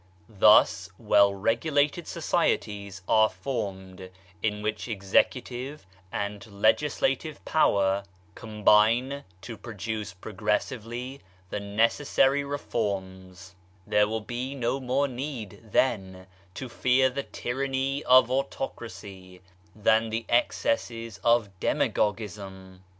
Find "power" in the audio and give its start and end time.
7.45-8.05